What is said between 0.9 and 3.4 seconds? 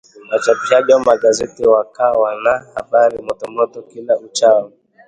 wa magazeti wakawa na habari